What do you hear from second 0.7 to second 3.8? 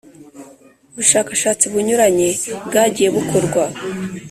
ubushakashatsi bunyuranye bwagiye bukorwa,